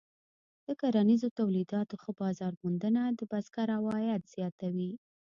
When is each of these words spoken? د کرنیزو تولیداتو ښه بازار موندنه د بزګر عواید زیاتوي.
د 0.65 0.67
کرنیزو 0.81 1.27
تولیداتو 1.39 1.95
ښه 2.01 2.11
بازار 2.21 2.53
موندنه 2.61 3.01
د 3.19 3.21
بزګر 3.31 3.67
عواید 3.77 4.21
زیاتوي. 4.35 4.91